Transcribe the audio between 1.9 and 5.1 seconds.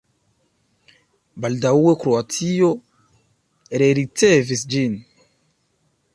Kroatio rericevis ĝin.